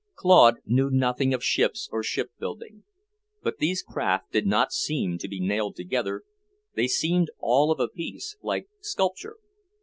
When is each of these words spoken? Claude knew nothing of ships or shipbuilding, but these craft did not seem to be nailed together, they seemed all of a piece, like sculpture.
Claude 0.15 0.55
knew 0.65 0.89
nothing 0.89 1.31
of 1.31 1.43
ships 1.43 1.87
or 1.91 2.01
shipbuilding, 2.01 2.85
but 3.43 3.59
these 3.59 3.83
craft 3.83 4.31
did 4.31 4.47
not 4.47 4.73
seem 4.73 5.19
to 5.19 5.27
be 5.27 5.39
nailed 5.39 5.75
together, 5.75 6.23
they 6.73 6.87
seemed 6.87 7.29
all 7.37 7.71
of 7.71 7.79
a 7.79 7.87
piece, 7.87 8.35
like 8.41 8.67
sculpture. 8.79 9.37